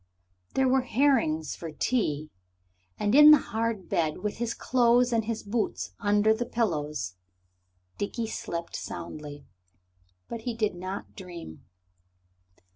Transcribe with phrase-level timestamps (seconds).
[0.55, 2.31] There were herrings for tea.
[2.97, 7.17] And in the hard bed, with his clothes and his boots under the pillows,
[7.99, 9.45] Dickie slept soundly.
[10.27, 11.65] But he did not dream.